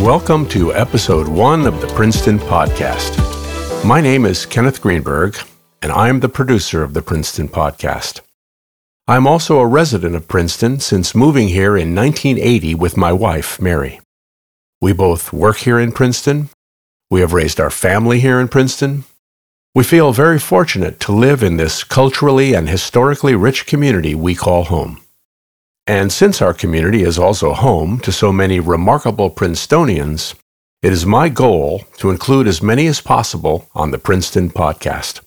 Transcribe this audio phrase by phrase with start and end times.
[0.00, 3.14] Welcome to episode one of the Princeton Podcast.
[3.84, 5.38] My name is Kenneth Greenberg,
[5.80, 8.20] and I'm the producer of the Princeton Podcast.
[9.06, 14.00] I'm also a resident of Princeton since moving here in 1980 with my wife, Mary.
[14.80, 16.50] We both work here in Princeton.
[17.08, 19.04] We have raised our family here in Princeton.
[19.76, 24.64] We feel very fortunate to live in this culturally and historically rich community we call
[24.64, 25.03] home.
[25.86, 30.34] And since our community is also home to so many remarkable Princetonians,
[30.82, 35.20] it is my goal to include as many as possible on the Princeton podcast.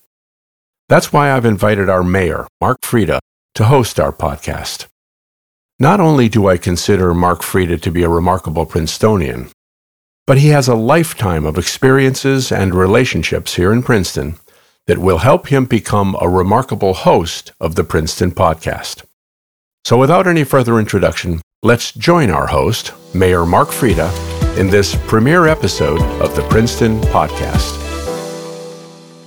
[0.90, 3.20] That's why I've invited our mayor, Mark Freda,
[3.54, 4.88] to host our podcast.
[5.80, 9.50] Not only do I consider Mark Freda to be a remarkable Princetonian,
[10.26, 14.38] but he has a lifetime of experiences and relationships here in Princeton
[14.88, 19.04] that will help him become a remarkable host of the Princeton podcast.
[19.88, 24.12] So, without any further introduction, let's join our host, Mayor Mark Freda,
[24.58, 27.72] in this premiere episode of the Princeton Podcast.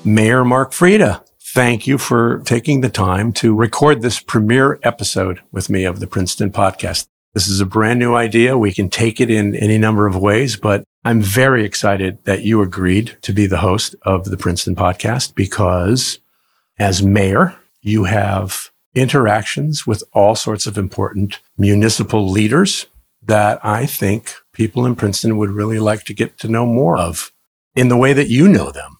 [0.05, 5.71] Mayor Mark Freda, thank you for taking the time to record this premiere episode with
[5.71, 7.09] me of the Princeton Podcast.
[7.33, 8.59] This is a brand new idea.
[8.59, 12.61] We can take it in any number of ways, but I'm very excited that you
[12.61, 16.19] agreed to be the host of the Princeton Podcast because
[16.79, 22.87] as mayor, you have interactions with all sorts of important municipal leaders
[23.23, 27.33] that I think people in Princeton would really like to get to know more of
[27.75, 28.99] in the way that you know them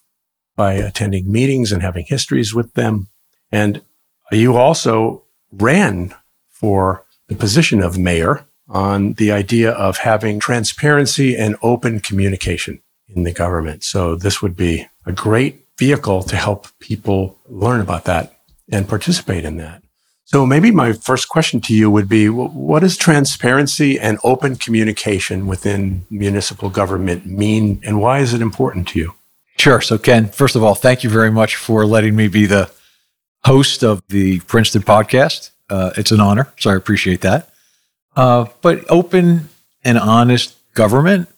[0.57, 3.09] by attending meetings and having histories with them.
[3.51, 3.83] And
[4.31, 6.15] you also ran
[6.49, 13.25] for the position of mayor on the idea of having transparency and open communication in
[13.25, 13.83] the government.
[13.83, 18.40] So this would be a great vehicle to help people learn about that
[18.71, 19.83] and participate in that.
[20.25, 25.49] So maybe my first question to you would be what does transparency and open communication
[25.49, 29.15] within municipal government mean and why is it important to you?
[29.59, 29.81] Sure.
[29.81, 32.71] So Ken, first of all, thank you very much for letting me be the
[33.45, 35.51] host of the Princeton podcast.
[35.69, 37.51] Uh, it's an honor, so I appreciate that.
[38.15, 39.49] Uh, but open
[39.85, 41.29] and honest government,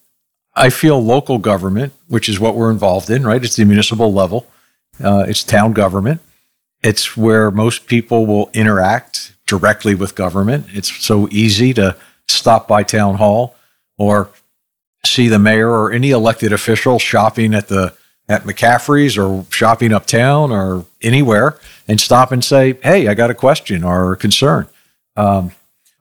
[0.55, 3.43] I feel local government, which is what we're involved in, right?
[3.43, 4.47] It's the municipal level,
[5.03, 6.21] uh, it's town government.
[6.83, 10.67] It's where most people will interact directly with government.
[10.71, 11.97] It's so easy to
[12.29, 13.55] stop by town hall
[13.99, 14.31] or
[15.05, 17.95] see the mayor or any elected official shopping at the
[18.29, 23.35] at McCaffrey's or shopping uptown or anywhere and stop and say, "Hey, I got a
[23.35, 24.69] question or a concern."
[25.17, 25.53] Um,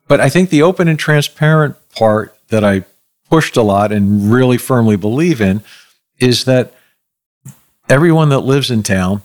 [0.08, 2.84] but I think the open and transparent part that I
[3.28, 5.62] pushed a lot and really firmly believe in
[6.18, 6.72] is that
[7.88, 9.22] everyone that lives in town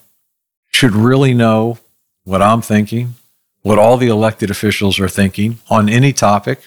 [0.78, 1.80] should really know
[2.24, 3.16] what I'm thinking,
[3.64, 6.62] what all the elected officials are thinking on any topic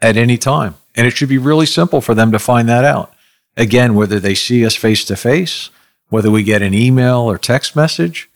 [0.00, 0.76] at any time.
[0.94, 3.12] And it should be really simple for them to find that out.
[3.56, 5.70] Again, whether they see us face to face,
[6.10, 8.30] whether we get an email or text message,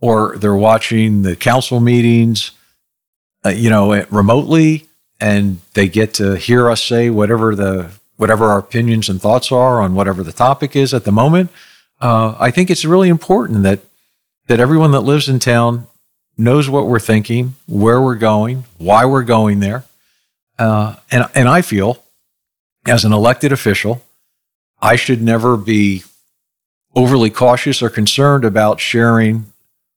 [0.00, 2.52] or they're watching the council meetings,
[3.44, 4.86] uh, you know, remotely,
[5.18, 9.80] and they get to hear us say whatever the whatever our opinions and thoughts are
[9.80, 11.50] on whatever the topic is at the moment.
[12.00, 13.80] Uh, I think it's really important that
[14.46, 15.86] that everyone that lives in town
[16.38, 19.84] knows what we're thinking, where we're going, why we're going there.
[20.58, 22.02] Uh, and, and I feel,
[22.86, 24.02] as an elected official,
[24.80, 26.04] I should never be
[26.94, 29.52] overly cautious or concerned about sharing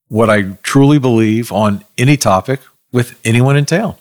[0.07, 2.61] what I truly believe on any topic
[2.91, 3.95] with anyone in town.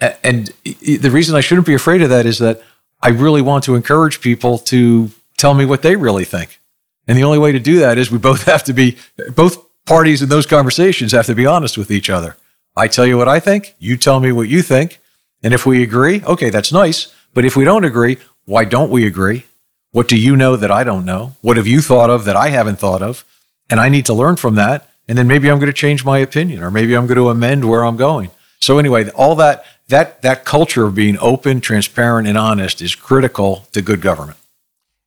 [0.00, 2.62] And the reason I shouldn't be afraid of that is that
[3.02, 6.60] I really want to encourage people to tell me what they really think.
[7.08, 8.96] And the only way to do that is we both have to be,
[9.34, 12.36] both parties in those conversations have to be honest with each other.
[12.76, 15.00] I tell you what I think, you tell me what you think.
[15.42, 17.12] And if we agree, okay, that's nice.
[17.34, 19.46] But if we don't agree, why don't we agree?
[19.90, 21.36] What do you know that I don't know?
[21.40, 23.24] What have you thought of that I haven't thought of?
[23.70, 24.88] And I need to learn from that.
[25.08, 27.68] And then maybe I'm going to change my opinion or maybe I'm going to amend
[27.68, 28.30] where I'm going.
[28.60, 33.66] So anyway, all that that that culture of being open, transparent and honest is critical
[33.72, 34.37] to good government.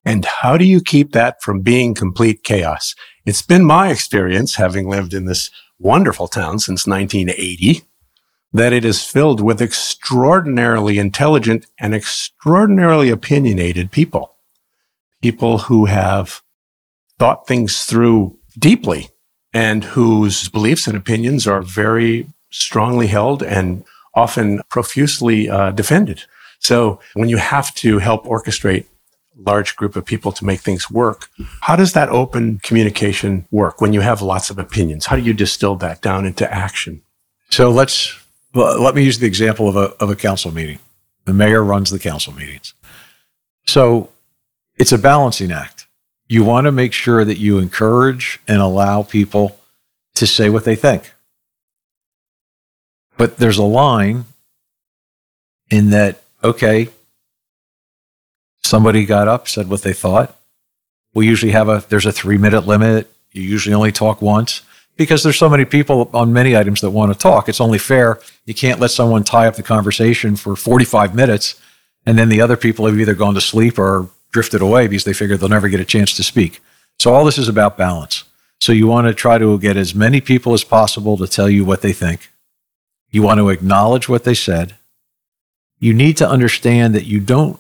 [0.03, 2.95] And how do you keep that from being complete chaos?
[3.25, 7.83] It's been my experience, having lived in this wonderful town since 1980,
[8.53, 14.36] that it is filled with extraordinarily intelligent and extraordinarily opinionated people.
[15.21, 16.42] People who have
[17.19, 19.09] thought things through deeply
[19.53, 23.83] and whose beliefs and opinions are very strongly held and
[24.15, 26.24] often profusely uh, defended.
[26.59, 28.86] So when you have to help orchestrate
[29.45, 31.29] large group of people to make things work.
[31.61, 35.05] How does that open communication work when you have lots of opinions?
[35.05, 37.01] How do you distill that down into action?
[37.49, 38.17] So let's
[38.53, 40.79] let me use the example of a of a council meeting.
[41.25, 42.73] The mayor runs the council meetings.
[43.67, 44.09] So
[44.75, 45.88] it's a balancing act.
[46.27, 49.59] You want to make sure that you encourage and allow people
[50.15, 51.13] to say what they think.
[53.17, 54.25] But there's a line
[55.69, 56.89] in that, okay,
[58.63, 60.38] somebody got up, said what they thought.
[61.13, 63.12] We usually have a, there's a three minute limit.
[63.31, 64.62] You usually only talk once
[64.98, 67.50] because there's so many people on many items that want to talk.
[67.50, 68.19] It's only fair.
[68.46, 71.60] You can't let someone tie up the conversation for 45 minutes
[72.06, 75.13] and then the other people have either gone to sleep or drifted away because they
[75.13, 76.62] figure they'll never get a chance to speak.
[77.00, 78.24] So all this is about balance.
[78.60, 81.66] So you want to try to get as many people as possible to tell you
[81.66, 82.30] what they think.
[83.10, 84.75] You want to acknowledge what they said.
[85.80, 87.60] You need to understand that you don't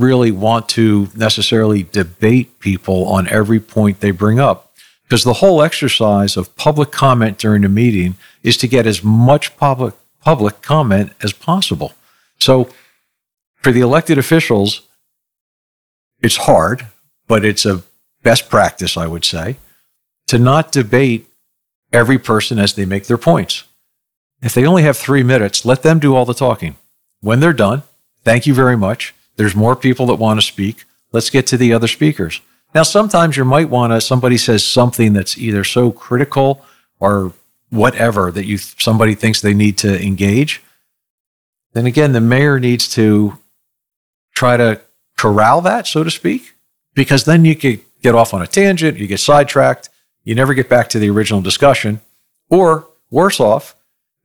[0.00, 4.72] really want to necessarily debate people on every point they bring up
[5.04, 9.56] because the whole exercise of public comment during a meeting is to get as much
[9.56, 11.94] public public comment as possible.
[12.38, 12.68] So
[13.56, 14.82] for the elected officials,
[16.20, 16.86] it's hard,
[17.26, 17.82] but it's a
[18.22, 19.56] best practice, I would say,
[20.28, 21.26] to not debate
[21.92, 23.64] every person as they make their points.
[24.42, 26.76] If they only have three minutes, let them do all the talking.
[27.20, 27.82] When they're done,
[28.24, 29.14] thank you very much.
[29.40, 30.84] There's more people that want to speak.
[31.12, 32.42] Let's get to the other speakers.
[32.74, 36.62] Now, sometimes you might want to, somebody says something that's either so critical
[36.98, 37.32] or
[37.70, 40.60] whatever that you somebody thinks they need to engage.
[41.72, 43.38] Then again, the mayor needs to
[44.34, 44.82] try to
[45.16, 46.54] corral that, so to speak,
[46.92, 49.88] because then you could get off on a tangent, you get sidetracked,
[50.22, 52.02] you never get back to the original discussion.
[52.50, 53.74] Or worse off,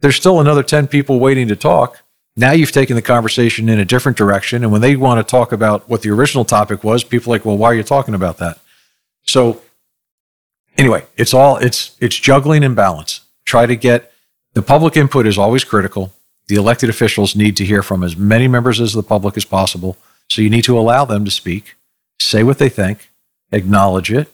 [0.02, 2.02] there's still another 10 people waiting to talk.
[2.38, 4.64] Now you've taken the conversation in a different direction.
[4.64, 7.46] And when they want to talk about what the original topic was, people are like,
[7.46, 8.60] well, why are you talking about that?
[9.24, 9.62] So
[10.78, 13.22] anyway, it's all it's it's juggling and balance.
[13.46, 14.12] Try to get
[14.54, 16.14] the public input is always critical.
[16.48, 19.98] The elected officials need to hear from as many members as the public as possible.
[20.30, 21.76] So you need to allow them to speak,
[22.20, 23.10] say what they think,
[23.52, 24.32] acknowledge it.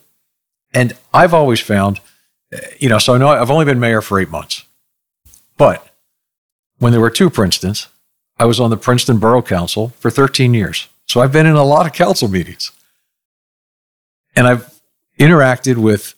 [0.73, 1.99] And I've always found,
[2.51, 4.65] eh, you know, so I know I've only been mayor for eight months,
[5.57, 5.90] but
[6.81, 7.89] when there were two Princetons,
[8.39, 10.87] I was on the Princeton Borough Council for 13 years.
[11.05, 12.71] So I've been in a lot of council meetings.
[14.35, 14.81] And I've
[15.19, 16.15] interacted with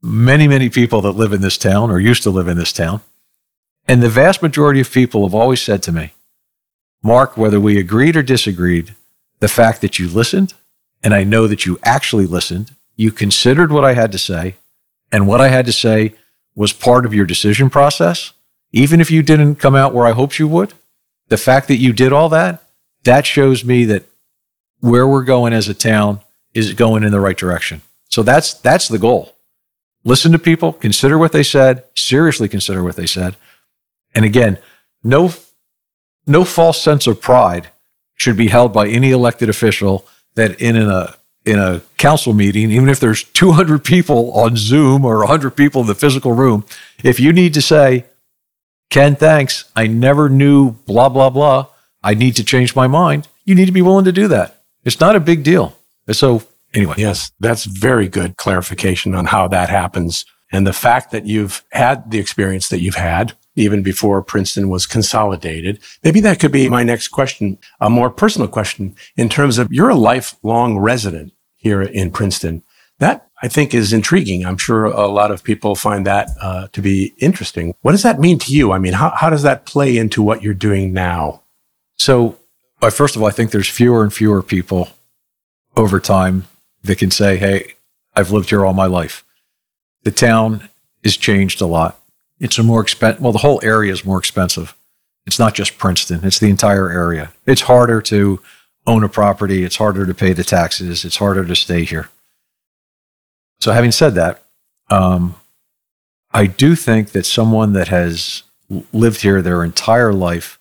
[0.00, 3.02] many, many people that live in this town or used to live in this town.
[3.86, 6.14] And the vast majority of people have always said to me,
[7.02, 8.94] Mark, whether we agreed or disagreed,
[9.40, 10.54] the fact that you listened,
[11.02, 14.54] and I know that you actually listened, you considered what I had to say,
[15.12, 16.14] and what I had to say
[16.54, 18.32] was part of your decision process,
[18.74, 20.74] even if you didn't come out where I hoped you would,
[21.28, 22.60] the fact that you did all that,
[23.04, 24.04] that shows me that
[24.80, 26.20] where we're going as a town
[26.54, 27.82] is going in the right direction.
[28.10, 29.36] So that's that's the goal.
[30.02, 33.36] Listen to people, consider what they said, seriously consider what they said.
[34.12, 34.58] And again,
[35.04, 35.32] no
[36.26, 37.68] no false sense of pride
[38.16, 40.04] should be held by any elected official
[40.34, 45.18] that in a in a council meeting, even if there's 200 people on Zoom or
[45.18, 46.64] 100 people in the physical room,
[47.04, 48.06] if you need to say,
[48.94, 51.66] Ken, thanks, I never knew blah, blah, blah,
[52.04, 54.62] I need to change my mind, you need to be willing to do that.
[54.84, 55.76] It's not a big deal.
[56.12, 56.94] So, anyway.
[56.96, 60.24] Yes, that's very good clarification on how that happens.
[60.52, 64.86] And the fact that you've had the experience that you've had even before Princeton was
[64.86, 65.80] consolidated.
[66.04, 69.90] Maybe that could be my next question, a more personal question in terms of you're
[69.90, 72.62] a lifelong resident here in Princeton.
[72.98, 74.44] That I think is intriguing.
[74.44, 77.74] I'm sure a lot of people find that uh, to be interesting.
[77.82, 78.72] What does that mean to you?
[78.72, 81.42] I mean, how, how does that play into what you're doing now?
[81.96, 82.38] So,
[82.80, 84.88] uh, first of all, I think there's fewer and fewer people
[85.76, 86.44] over time
[86.82, 87.74] that can say, hey,
[88.14, 89.24] I've lived here all my life.
[90.04, 90.68] The town
[91.02, 92.00] has changed a lot
[92.40, 94.76] it's a more expensive, well, the whole area is more expensive.
[95.26, 97.32] It's not just Princeton, it's the entire area.
[97.46, 98.40] It's harder to
[98.86, 102.10] own a property, it's harder to pay the taxes, it's harder to stay here.
[103.60, 104.44] So, having said that,
[104.90, 105.36] um,
[106.32, 108.42] I do think that someone that has
[108.92, 110.58] lived here their entire life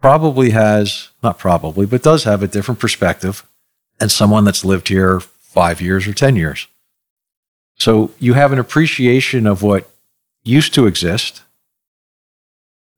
[0.00, 3.44] probably has, not probably, but does have a different perspective
[3.98, 6.68] than someone that's lived here five years or 10 years.
[7.78, 9.90] So you have an appreciation of what
[10.44, 11.42] used to exist.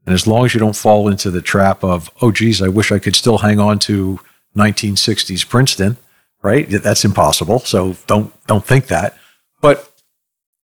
[0.07, 2.91] And as long as you don't fall into the trap of, oh, geez, I wish
[2.91, 4.19] I could still hang on to
[4.57, 5.97] 1960s Princeton,
[6.43, 6.69] right?
[6.69, 7.61] That's impossible.
[7.61, 9.17] So don't don't think that.
[9.61, 9.87] But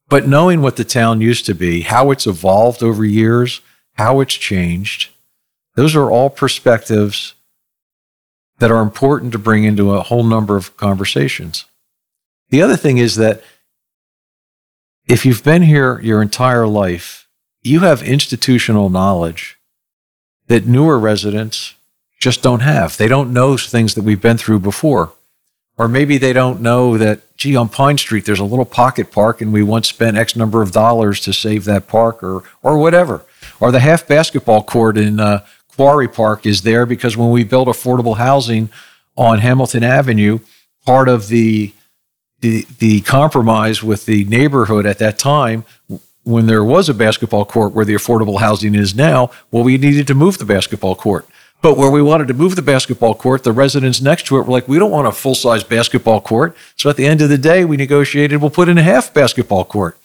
[0.08, 3.60] but knowing what the town used to be, how it's evolved over years,
[3.94, 5.10] how it's changed,
[5.74, 7.34] those are all perspectives
[8.58, 11.64] that are important to bring into a whole number of conversations.
[12.50, 13.42] The other thing is that
[15.08, 17.28] if you've been here your entire life,
[17.62, 19.58] you have institutional knowledge
[20.46, 21.74] that newer residents
[22.20, 22.96] just don't have.
[22.96, 25.12] They don't know things that we've been through before.
[25.78, 29.40] Or maybe they don't know that, gee, on Pine Street, there's a little pocket park
[29.40, 33.22] and we once spent X number of dollars to save that park or, or whatever.
[33.60, 35.44] Or the half basketball court in uh,
[35.76, 38.70] Quarry Park is there because when we built affordable housing
[39.16, 40.38] on Hamilton Avenue,
[40.86, 41.74] part of the,
[42.40, 45.64] the, the compromise with the neighborhood at that time
[46.24, 50.06] when there was a basketball court where the affordable housing is now, well, we needed
[50.08, 51.26] to move the basketball court.
[51.62, 54.52] But where we wanted to move the basketball court, the residents next to it were
[54.52, 56.56] like, we don't want a full size basketball court.
[56.76, 59.64] So at the end of the day, we negotiated, we'll put in a half basketball
[59.64, 59.98] court.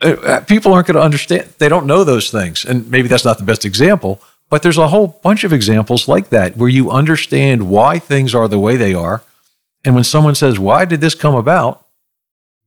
[0.00, 1.48] Uh, uh, people aren't going to understand.
[1.58, 2.64] They don't know those things.
[2.64, 4.20] And maybe that's not the best example,
[4.50, 8.46] but there's a whole bunch of examples like that where you understand why things are
[8.46, 9.22] the way they are.
[9.84, 11.84] And when someone says, why did this come about?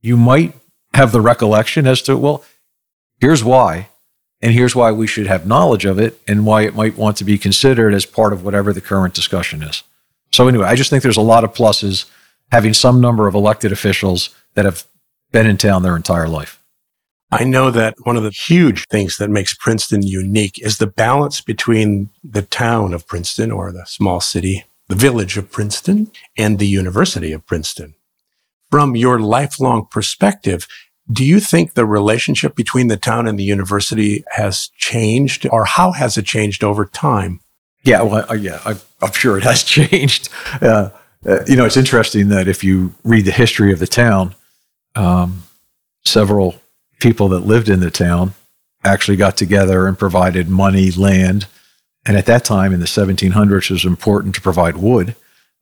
[0.00, 0.54] You might
[0.94, 2.44] have the recollection as to, well,
[3.20, 3.88] here's why.
[4.42, 7.24] And here's why we should have knowledge of it and why it might want to
[7.24, 9.84] be considered as part of whatever the current discussion is.
[10.32, 12.06] So, anyway, I just think there's a lot of pluses
[12.50, 14.84] having some number of elected officials that have
[15.30, 16.62] been in town their entire life.
[17.30, 21.40] I know that one of the huge things that makes Princeton unique is the balance
[21.40, 26.66] between the town of Princeton or the small city, the village of Princeton, and the
[26.66, 27.94] University of Princeton.
[28.70, 30.66] From your lifelong perspective,
[31.12, 35.92] do you think the relationship between the town and the university has changed, or how
[35.92, 37.40] has it changed over time?
[37.84, 40.28] Yeah, well, uh, yeah, I, am sure it has changed.
[40.60, 40.90] Uh,
[41.26, 44.34] uh, you know, it's interesting that if you read the history of the town,
[44.94, 45.44] um,
[46.04, 46.56] several
[47.00, 48.34] people that lived in the town
[48.84, 51.46] actually got together and provided money, land,
[52.04, 55.14] and at that time in the 1700s, it was important to provide wood,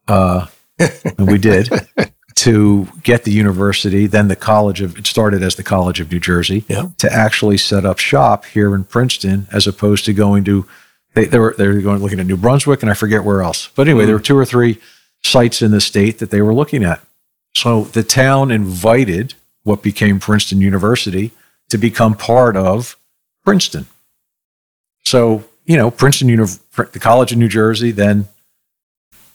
[0.09, 0.47] uh,
[0.79, 1.69] and we did.
[2.41, 6.19] to get the university, then the College of, it started as the College of New
[6.19, 6.89] Jersey, yeah.
[6.97, 10.67] to actually set up shop here in Princeton as opposed to going to,
[11.13, 13.69] they, they, were, they were going looking at New Brunswick and I forget where else.
[13.75, 14.79] But anyway, mm there were two or three
[15.23, 17.03] sites in the state that they were looking at.
[17.55, 21.33] So the town invited what became Princeton University
[21.69, 22.97] to become part of
[23.45, 23.87] Princeton.
[25.05, 28.29] So, you know, Princeton, the College of New Jersey, then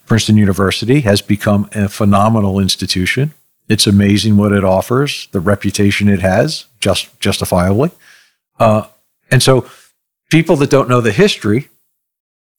[0.06, 3.34] Princeton University has become a phenomenal institution.
[3.68, 7.92] It's amazing what it offers, the reputation it has, just justifiably.
[8.60, 8.88] Uh,
[9.32, 9.68] and so
[10.30, 11.70] people that don't know the history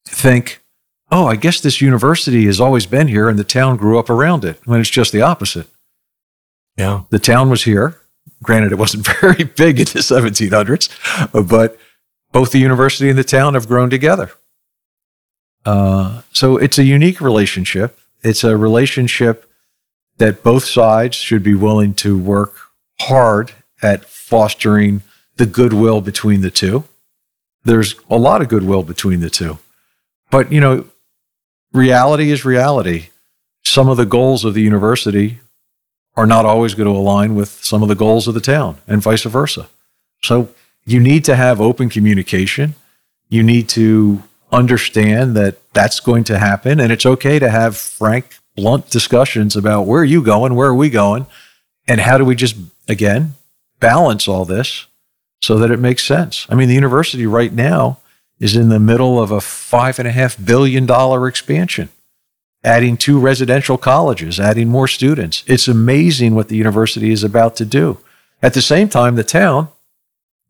[0.05, 0.63] think,
[1.11, 4.45] oh, I guess this university has always been here and the town grew up around
[4.45, 5.69] it, when it's just the opposite.
[6.77, 7.03] Yeah.
[7.11, 8.01] The town was here.
[8.43, 11.79] Granted, it wasn't very big in the 1700s, but
[12.33, 14.33] both the university and the town have grown together.
[15.67, 17.99] Uh, so it's a unique relationship.
[18.23, 19.51] It's a relationship
[20.19, 22.55] that both sides should be willing to work
[23.01, 25.03] hard at fostering
[25.37, 26.85] the goodwill between the two.
[27.65, 29.59] There's a lot of goodwill between the two.
[30.31, 30.87] But, you know,
[31.73, 33.09] reality is reality.
[33.65, 35.41] Some of the goals of the university
[36.17, 39.03] are not always going to align with some of the goals of the town and
[39.03, 39.69] vice versa.
[40.23, 40.49] So
[40.85, 42.77] you need to have open communication.
[43.29, 44.23] You need to
[44.53, 46.81] understand that that's going to happen.
[46.81, 50.55] And it's okay to have frank, blunt discussions about where are you going?
[50.55, 51.27] Where are we going?
[51.89, 52.57] And how do we just,
[52.89, 53.35] again,
[53.81, 54.87] balance all this
[55.43, 56.47] so that it makes sense?
[56.49, 57.99] I mean, the university right now
[58.39, 61.89] is in the middle of a five and a half billion dollar expansion,
[62.63, 65.43] adding two residential colleges, adding more students.
[65.47, 67.99] It's amazing what the university is about to do.
[68.43, 69.69] At the same time, the town,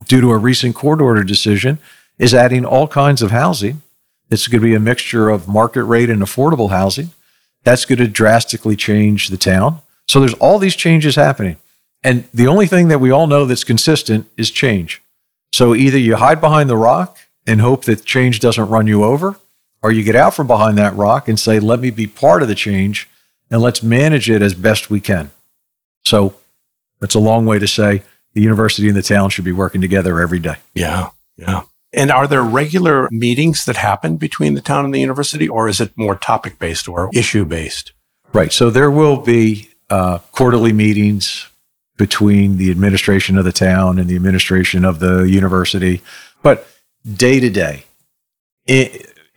[0.07, 1.79] due to a recent court order decision,
[2.19, 3.83] is adding all kinds of housing
[4.31, 7.11] it's going to be a mixture of market rate and affordable housing.
[7.65, 9.81] That's going to drastically change the town.
[10.07, 11.57] So there's all these changes happening.
[12.03, 15.03] And the only thing that we all know that's consistent is change.
[15.53, 19.37] So either you hide behind the rock and hope that change doesn't run you over,
[19.83, 22.49] or you get out from behind that rock and say, let me be part of
[22.49, 23.09] the change
[23.51, 25.31] and let's manage it as best we can.
[26.05, 26.35] So
[27.01, 28.03] that's a long way to say
[28.35, 30.57] the university and the town should be working together every day.
[30.75, 31.11] Yeah.
[31.37, 31.63] Yeah.
[31.93, 35.81] And are there regular meetings that happen between the town and the university, or is
[35.81, 37.93] it more topic based or issue based?
[38.33, 38.53] Right.
[38.53, 41.49] So there will be uh, quarterly meetings
[41.97, 46.03] between the administration of the town and the administration of the university.
[46.43, 46.67] But
[47.11, 47.85] day to day,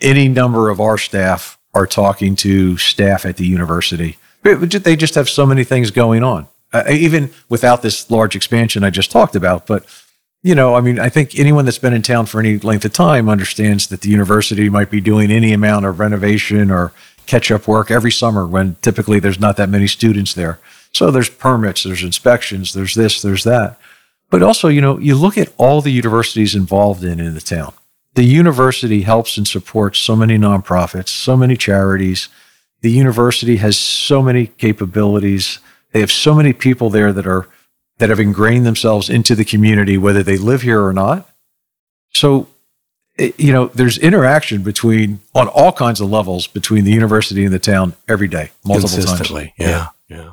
[0.02, 4.18] any number of our staff are talking to staff at the university.
[4.44, 8.90] They just have so many things going on, uh, even without this large expansion I
[8.90, 9.68] just talked about.
[9.68, 9.86] But
[10.42, 12.94] you know, I mean, I think anyone that's been in town for any length of
[12.94, 16.94] time understands that the university might be doing any amount of renovation or
[17.26, 20.60] catch up work every summer when typically there's not that many students there.
[20.94, 23.78] So there's permits, there's inspections, there's this, there's that.
[24.30, 27.74] But also, you know, you look at all the universities involved in in the town.
[28.16, 32.28] the university helps and supports so many nonprofits, so many charities.
[32.82, 35.60] The university has so many capabilities.
[35.92, 37.48] They have so many people there that are
[38.00, 41.30] that have ingrained themselves into the community, whether they live here or not.
[42.14, 42.48] So,
[43.18, 47.54] it, you know, there's interaction between on all kinds of levels between the university and
[47.54, 49.30] the town every day, multiple times.
[49.58, 49.68] Yeah,
[50.08, 50.18] yeah.
[50.18, 50.32] yeah.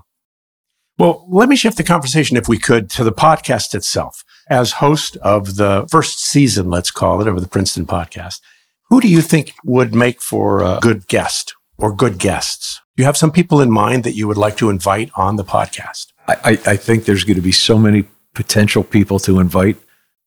[0.99, 4.25] Well, let me shift the conversation, if we could, to the podcast itself.
[4.49, 8.41] As host of the first season, let's call it, of the Princeton podcast,
[8.89, 12.81] who do you think would make for a good guest or good guests?
[12.97, 15.45] Do you have some people in mind that you would like to invite on the
[15.45, 16.13] podcast?
[16.29, 18.05] I, I think there's going to be so many
[18.35, 19.77] potential people to invite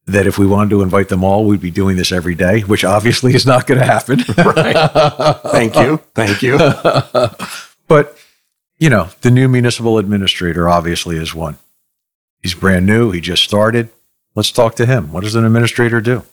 [0.07, 2.83] that if we wanted to invite them all, we'd be doing this every day, which
[2.83, 4.19] obviously is not going to happen.
[4.37, 4.91] right.
[5.51, 5.97] Thank you.
[6.15, 6.57] Thank you.
[7.87, 8.17] but
[8.79, 11.57] you know, the new municipal administrator obviously is one.
[12.41, 13.11] He's brand new.
[13.11, 13.89] He just started.
[14.35, 15.11] Let's talk to him.
[15.11, 16.23] What does an administrator do?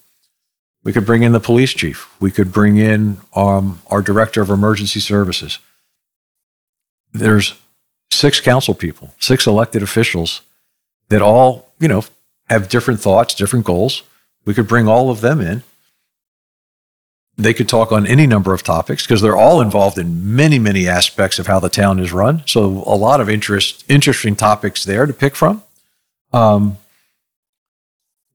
[0.85, 2.09] We could bring in the police chief.
[2.21, 5.59] We could bring in um, our director of emergency services.
[7.13, 7.55] There's
[8.11, 10.43] six council people, six elected officials
[11.09, 12.05] that all, you know,
[12.49, 14.03] have different thoughts, different goals.
[14.45, 15.63] We could bring all of them in
[17.37, 20.89] they could talk on any number of topics because they're all involved in many, many
[20.89, 22.43] aspects of how the town is run.
[22.47, 25.63] So a lot of interest, interesting topics there to pick from.
[26.33, 26.79] Um,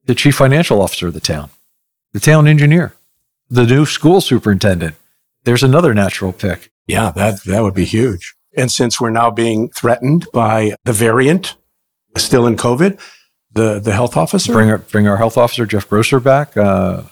[0.04, 1.50] the chief financial officer of the town,
[2.12, 2.94] the town engineer,
[3.50, 4.96] the new school superintendent.
[5.44, 6.70] There's another natural pick.
[6.86, 8.34] Yeah, that that would be huge.
[8.56, 11.56] And since we're now being threatened by the variant
[12.16, 13.00] still in COVID,
[13.52, 16.56] the the health officer bring our bring our health officer Jeff Grosser back.
[16.56, 17.02] Uh,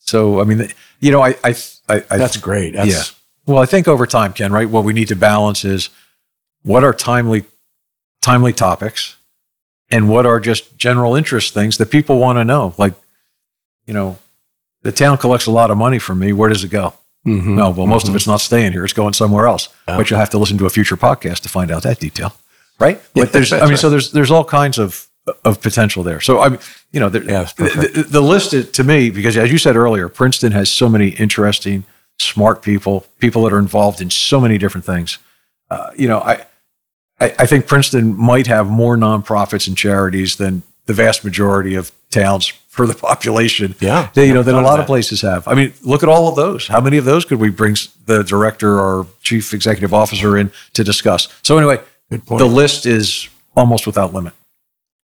[0.00, 0.68] so I mean,
[1.00, 1.54] you know, I, I,
[1.88, 2.74] I, I that's great.
[2.74, 3.02] That's, yeah.
[3.46, 4.68] Well, I think over time, Ken, right?
[4.68, 5.90] What we need to balance is
[6.62, 7.44] what are timely,
[8.22, 9.16] timely topics,
[9.90, 12.74] and what are just general interest things that people want to know.
[12.78, 12.94] Like,
[13.86, 14.18] you know,
[14.82, 16.32] the town collects a lot of money from me.
[16.32, 16.94] Where does it go?
[17.26, 17.56] Mm-hmm.
[17.56, 18.12] No, well, most mm-hmm.
[18.12, 18.84] of it's not staying here.
[18.84, 19.68] It's going somewhere else.
[19.88, 19.96] Yeah.
[19.96, 22.34] But you'll have to listen to a future podcast to find out that detail,
[22.78, 23.00] right?
[23.14, 23.78] But there's, I mean, right.
[23.78, 25.08] so there's there's all kinds of
[25.44, 26.20] of potential there.
[26.20, 26.60] So I mean,
[26.92, 30.08] you know, the, yeah, the, the, list is, to me, because as you said earlier,
[30.08, 31.84] Princeton has so many interesting,
[32.18, 35.18] smart people, people that are involved in so many different things.
[35.70, 36.44] Uh, you know, I,
[37.20, 41.90] I, I think Princeton might have more nonprofits and charities than the vast majority of
[42.10, 43.76] towns for the population.
[43.78, 45.46] Yeah, they, you know, that a lot of places have.
[45.46, 46.66] I mean, look at all of those.
[46.66, 50.82] How many of those could we bring the director or chief executive officer in to
[50.82, 51.28] discuss?
[51.42, 54.32] So anyway, the list is almost without limit.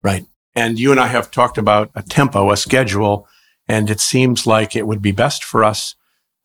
[0.03, 0.27] Right.
[0.57, 3.29] And you and I have talked about a tempo, a schedule,
[3.69, 5.95] and it seems like it would be best for us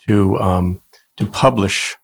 [0.08, 0.82] to um,
[1.18, 1.96] to publish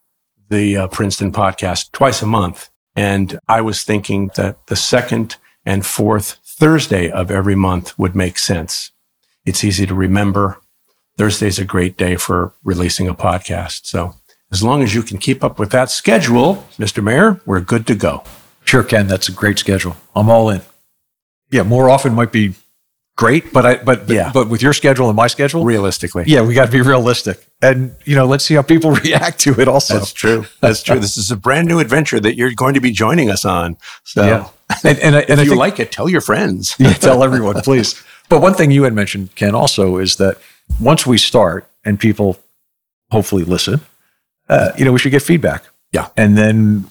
[0.50, 2.72] the uh, Princeton podcast twice a month.
[2.96, 8.38] And I was thinking that the second and fourth Thursday of every month would make
[8.38, 8.92] sense.
[9.46, 10.60] It's easy to remember.
[11.18, 13.86] Thursday's a great day for releasing a podcast.
[13.86, 14.16] So
[14.52, 17.04] as long as you can keep up with that schedule, Mr.
[17.04, 18.24] Mayor, we're good to go.
[18.64, 19.08] Sure, Ken.
[19.08, 19.98] That's a great schedule.
[20.16, 20.62] I'm all in
[21.54, 22.56] yeah, more often might be
[23.16, 24.32] great, but I but yeah.
[24.34, 27.96] but with your schedule and my schedule, realistically, yeah, we got to be realistic, and
[28.06, 29.68] you know, let's see how people react to it.
[29.68, 30.46] Also, that's true.
[30.62, 31.00] That's true.
[31.00, 33.78] this is a brand new adventure that you're going to be joining us on.
[34.04, 34.50] So, yeah.
[34.84, 36.76] and, and, and if I you think, like it, tell your friends.
[36.80, 38.04] yeah, tell everyone, please.
[38.30, 40.38] But one thing you had mentioned, Ken, also is that
[40.80, 42.40] once we start and people
[43.12, 43.82] hopefully listen,
[44.50, 45.64] uh, you know, we should get feedback.
[45.92, 46.90] Yeah, and then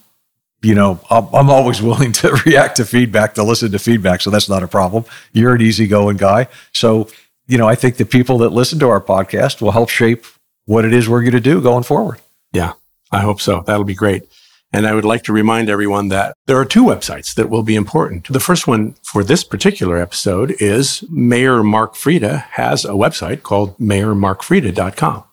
[0.63, 4.21] you know, I'm always willing to react to feedback, to listen to feedback.
[4.21, 5.05] So that's not a problem.
[5.33, 6.47] You're an easygoing guy.
[6.73, 7.09] So,
[7.49, 10.25] you know, I think the people that listen to our podcast will help shape
[10.67, 12.21] what it is we're going to do going forward.
[12.53, 12.75] Yeah,
[13.11, 13.63] I hope so.
[13.67, 14.23] That'll be great.
[14.73, 17.75] And I would like to remind everyone that there are two websites that will be
[17.75, 18.27] important.
[18.29, 23.77] The first one for this particular episode is Mayor Mark Freda has a website called
[23.79, 25.25] mayormarkfreda.com.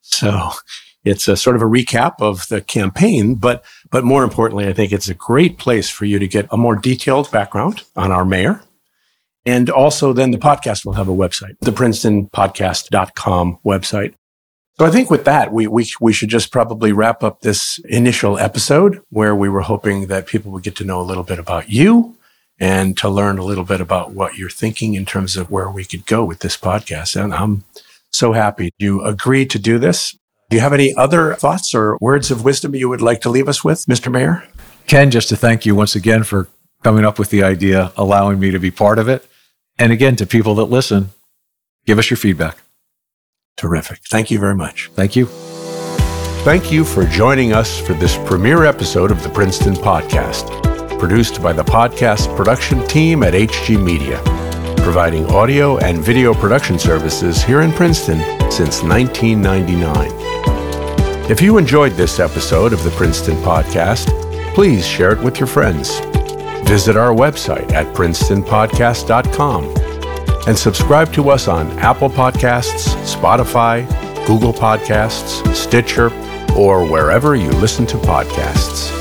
[0.00, 0.50] So
[1.04, 4.92] it's a sort of a recap of the campaign, but but more importantly, I think
[4.92, 8.62] it's a great place for you to get a more detailed background on our mayor.
[9.46, 14.14] And also then the podcast will have a website, the princetonpodcast.com website.
[14.78, 18.38] So I think with that, we, we, we should just probably wrap up this initial
[18.38, 21.68] episode where we were hoping that people would get to know a little bit about
[21.68, 22.16] you
[22.60, 25.84] and to learn a little bit about what you're thinking in terms of where we
[25.84, 27.20] could go with this podcast.
[27.20, 27.64] And I'm
[28.12, 30.16] so happy you agreed to do this.
[30.48, 33.48] Do you have any other thoughts or words of wisdom you would like to leave
[33.48, 34.12] us with, Mr.
[34.12, 34.46] Mayor?
[34.86, 36.46] Ken, just to thank you once again for
[36.84, 39.28] coming up with the idea, allowing me to be part of it.
[39.76, 41.10] And again, to people that listen,
[41.84, 42.58] give us your feedback.
[43.58, 43.98] Terrific.
[44.08, 44.90] Thank you very much.
[44.94, 45.26] Thank you.
[46.44, 51.52] Thank you for joining us for this premiere episode of the Princeton Podcast, produced by
[51.52, 54.22] the podcast production team at HG Media
[54.88, 58.18] providing audio and video production services here in Princeton
[58.50, 61.30] since 1999.
[61.30, 64.08] If you enjoyed this episode of the Princeton Podcast,
[64.54, 66.00] please share it with your friends.
[66.66, 69.64] Visit our website at princetonpodcast.com
[70.46, 73.84] and subscribe to us on Apple Podcasts, Spotify,
[74.28, 76.12] Google Podcasts, Stitcher,
[76.56, 78.97] or wherever you listen to podcasts.